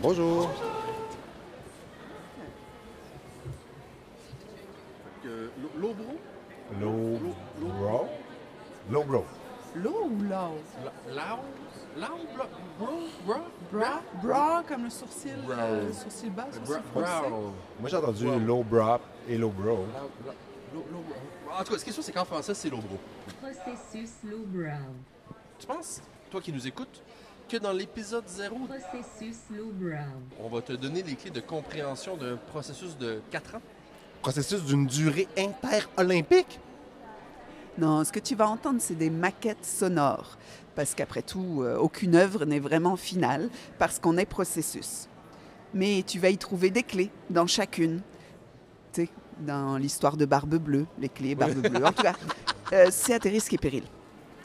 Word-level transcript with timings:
Bonjour. 0.00 0.50
Lobro? 5.78 6.04
Low 6.80 7.18
bro. 7.58 8.08
Low 8.90 9.04
bro. 9.04 9.24
L'eau 9.74 10.04
ou 10.04 10.22
l'eau? 10.22 10.58
Lao? 11.14 11.38
Lao? 11.96 12.18
Bro? 12.78 12.88
Bro? 13.24 13.36
Bra? 13.72 14.02
Bra, 14.22 14.62
comme 14.68 14.84
le 14.84 14.90
sourcil, 14.90 15.32
euh, 15.48 15.86
le 15.86 15.92
sourcil 15.92 16.30
bas, 16.30 16.46
sourcil. 16.52 16.82
Moi, 17.80 17.88
j'ai 17.88 17.96
entendu 17.96 18.26
low 18.46 18.62
bro 18.62 18.98
et 19.28 19.38
low 19.38 19.48
bro. 19.48 19.86
En 21.58 21.64
tout 21.64 21.72
cas, 21.72 21.78
ce 21.78 21.84
qui 21.84 21.90
est 21.90 21.92
sûr, 21.92 22.02
c'est 22.02 22.12
qu'en 22.12 22.24
français, 22.24 22.54
c'est 22.54 22.70
Lobro. 22.70 22.98
Processus 23.40 24.10
low 24.24 24.44
brow. 24.46 24.70
Tu 25.58 25.66
penses, 25.66 26.00
toi 26.30 26.40
qui 26.40 26.52
nous 26.52 26.66
écoutes, 26.66 27.02
que 27.48 27.56
dans 27.58 27.72
l'épisode 27.72 28.24
0, 28.26 28.56
Processus 28.66 29.36
on 30.40 30.48
va 30.48 30.62
te 30.62 30.72
donner 30.72 31.02
les 31.02 31.14
clés 31.14 31.30
de 31.30 31.40
compréhension 31.40 32.16
d'un 32.16 32.36
processus 32.36 32.96
de 32.96 33.20
4 33.30 33.56
ans? 33.56 33.62
Processus 34.22 34.64
d'une 34.64 34.86
durée 34.86 35.28
interolympique? 35.36 36.58
Non, 37.76 38.04
ce 38.04 38.12
que 38.12 38.20
tu 38.20 38.34
vas 38.34 38.48
entendre, 38.48 38.80
c'est 38.80 38.94
des 38.94 39.10
maquettes 39.10 39.64
sonores. 39.64 40.38
Parce 40.74 40.94
qu'après 40.94 41.22
tout, 41.22 41.62
euh, 41.62 41.76
aucune 41.76 42.14
œuvre 42.14 42.44
n'est 42.44 42.58
vraiment 42.58 42.96
finale, 42.96 43.50
parce 43.78 43.98
qu'on 43.98 44.16
est 44.16 44.26
processus. 44.26 45.08
Mais 45.74 46.02
tu 46.06 46.18
vas 46.18 46.30
y 46.30 46.38
trouver 46.38 46.70
des 46.70 46.82
clés 46.82 47.10
dans 47.30 47.46
chacune. 47.46 48.00
Tu 48.92 49.02
sais, 49.02 49.08
dans 49.40 49.76
l'histoire 49.76 50.16
de 50.16 50.24
Barbe 50.24 50.56
Bleue, 50.56 50.86
les 50.98 51.08
clés 51.08 51.34
Barbe 51.34 51.54
Bleue. 51.54 51.84
En 51.84 51.92
tout 51.92 52.02
cas, 52.02 52.14
euh, 52.72 52.88
c'est 52.90 53.14
à 53.14 53.18
tes 53.18 53.30
risques 53.30 53.52
et 53.52 53.58
périls. 53.58 53.86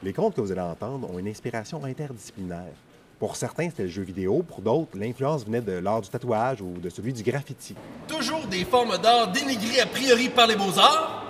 Les 0.04 0.14
contes 0.14 0.36
que 0.36 0.42
vous 0.42 0.52
allez 0.52 0.62
entendre 0.62 1.10
ont 1.12 1.20
une 1.20 1.28
inspiration 1.28 1.84
interdisciplinaire. 1.84 2.74
Pour 3.20 3.36
certains, 3.36 3.70
c'était 3.70 3.84
le 3.84 3.90
jeu 3.90 4.04
vidéo. 4.04 4.44
Pour 4.44 4.62
d'autres, 4.62 4.96
l'influence 4.96 5.44
venait 5.44 5.62
de 5.62 5.72
l'art 5.72 6.02
du 6.02 6.10
tatouage 6.10 6.62
ou 6.62 6.78
de 6.80 6.90
celui 6.90 7.14
du 7.14 7.24
graffiti. 7.24 7.74
Toujours 8.08 8.46
des 8.46 8.64
formes 8.64 8.98
d'art 9.00 9.32
dénigrées 9.32 9.82
a 9.82 9.88
priori 9.88 10.30
par 10.30 10.46
les 10.46 10.56
beaux-arts? 10.56 11.24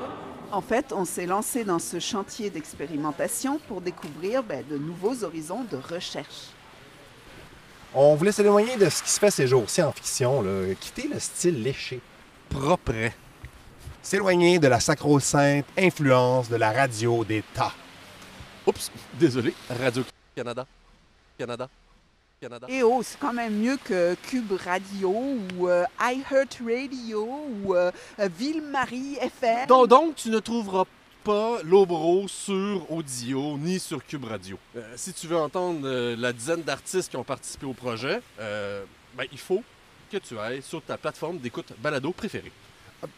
En 0.51 0.61
fait, 0.61 0.93
on 0.93 1.05
s'est 1.05 1.25
lancé 1.25 1.63
dans 1.63 1.79
ce 1.79 1.99
chantier 1.99 2.49
d'expérimentation 2.49 3.59
pour 3.67 3.81
découvrir 3.81 4.43
ben, 4.43 4.63
de 4.69 4.77
nouveaux 4.77 5.23
horizons 5.23 5.63
de 5.69 5.77
recherche. 5.77 6.51
On 7.93 8.15
voulait 8.15 8.31
s'éloigner 8.33 8.75
de 8.75 8.89
ce 8.89 9.01
qui 9.01 9.09
se 9.09 9.19
fait 9.19 9.31
ces 9.31 9.47
jours-ci 9.47 9.81
en 9.81 9.91
fiction, 9.91 10.41
là, 10.41 10.73
quitter 10.79 11.07
le 11.07 11.19
style 11.19 11.63
léché. 11.63 12.01
Propre. 12.49 13.11
S'éloigner 14.07 14.57
de 14.57 14.69
la 14.69 14.79
sacro-sainte 14.79 15.65
influence 15.77 16.47
de 16.47 16.55
la 16.55 16.71
radio 16.71 17.25
d'État. 17.25 17.73
Oups, 18.65 18.89
désolé. 19.19 19.53
Radio-Canada. 19.69 20.65
Canada. 21.37 21.69
Canada. 22.39 22.67
Et 22.69 22.83
oh, 22.83 23.01
c'est 23.03 23.19
quand 23.19 23.33
même 23.33 23.59
mieux 23.59 23.75
que 23.75 24.15
Cube 24.29 24.53
Radio 24.63 25.09
ou 25.09 25.67
euh, 25.67 25.83
iHeart 25.99 26.57
Radio 26.65 27.27
ou 27.65 27.75
euh, 27.75 27.91
Ville-Marie 28.17 29.17
FM. 29.19 29.67
Donc, 29.67 29.89
donc, 29.89 30.15
tu 30.15 30.29
ne 30.29 30.39
trouveras 30.39 30.85
pas 31.25 31.57
Lobro 31.65 32.29
sur 32.29 32.89
Audio 32.89 33.57
ni 33.57 33.77
sur 33.77 34.05
Cube 34.05 34.23
Radio. 34.23 34.57
Euh, 34.77 34.93
si 34.95 35.11
tu 35.11 35.27
veux 35.27 35.35
entendre 35.35 35.81
euh, 35.83 36.15
la 36.17 36.31
dizaine 36.31 36.61
d'artistes 36.61 37.09
qui 37.09 37.17
ont 37.17 37.25
participé 37.25 37.65
au 37.65 37.73
projet, 37.73 38.21
euh, 38.39 38.85
ben, 39.17 39.25
il 39.33 39.37
faut 39.37 39.61
que 40.09 40.15
tu 40.15 40.39
ailles 40.39 40.61
sur 40.61 40.81
ta 40.81 40.95
plateforme 40.97 41.39
d'écoute 41.39 41.73
balado 41.79 42.13
préférée. 42.13 42.53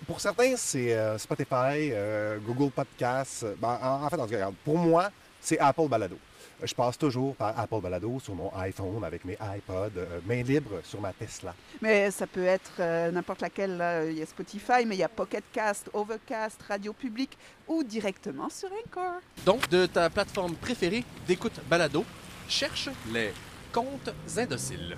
Pour 0.06 0.20
certains, 0.20 0.56
c'est 0.58 0.94
euh, 0.94 1.18
Spotify, 1.18 1.92
euh, 1.92 2.38
Google 2.40 2.72
Podcasts. 2.72 3.46
Ben, 3.62 3.80
en, 3.82 4.04
en 4.06 4.10
fait, 4.10 4.16
en 4.18 4.24
tout 4.26 4.32
cas, 4.32 4.36
regarde, 4.36 4.56
pour 4.66 4.78
moi, 4.78 5.10
c'est 5.40 5.58
Apple 5.60 5.88
Balado. 5.88 6.18
Euh, 6.62 6.66
Je 6.68 6.76
passe 6.76 6.98
toujours 6.98 7.34
par 7.36 7.58
Apple 7.58 7.80
Balado 7.82 8.20
sur 8.20 8.36
mon 8.36 8.52
iPhone 8.58 9.02
avec 9.06 9.24
mes 9.24 9.36
iPods, 9.36 9.92
euh, 9.98 10.20
main 10.26 10.44
libre 10.44 10.82
sur 10.84 11.00
ma 11.00 11.14
Tesla. 11.14 11.56
Mais 11.82 12.12
ça 12.12 12.28
peut 12.28 12.44
être 12.46 12.74
euh, 12.80 13.10
n'importe 13.12 13.40
laquelle. 13.42 13.78
là. 13.78 14.04
Il 14.06 14.18
y 14.18 14.22
a 14.22 14.26
Spotify, 14.26 14.86
mais 14.86 14.96
il 14.96 15.00
y 15.00 15.04
a 15.04 15.08
Pocket 15.08 15.46
Cast, 15.54 15.90
Overcast, 15.94 16.62
Radio 16.68 16.92
Public 16.92 17.38
ou 17.66 17.82
directement 17.84 18.50
sur 18.50 18.68
Anchor. 18.86 19.22
Donc, 19.46 19.70
de 19.70 19.86
ta 19.86 20.10
plateforme 20.10 20.56
préférée 20.56 21.06
d'écoute 21.26 21.58
balado, 21.70 22.04
cherche 22.50 22.90
les 23.14 23.32
comptes 23.72 24.10
indociles. 24.38 24.98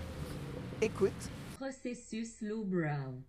Écoute, 0.82 1.12
Processus 1.60 2.42
low 2.42 2.64
brow. 2.64 3.22